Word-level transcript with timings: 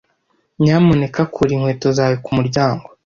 Nyamuneka 0.61 1.21
kura 1.33 1.51
inkweto 1.53 1.87
zawe 1.97 2.15
kumuryango. 2.25 2.85